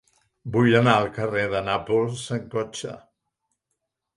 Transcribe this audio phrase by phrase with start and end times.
[0.53, 2.99] Vull anar al carrer de Nàpols amb cotxe.